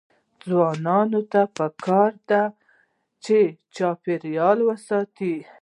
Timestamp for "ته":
1.31-1.41